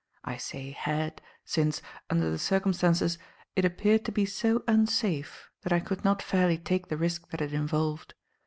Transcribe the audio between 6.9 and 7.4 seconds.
risk that